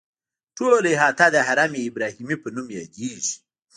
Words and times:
ټوله 0.57 0.89
احاطه 0.95 1.25
د 1.31 1.37
حرم 1.47 1.71
ابراهیمي 1.87 2.35
په 2.43 2.47
نوم 2.55 2.67
یادیږي. 2.77 3.33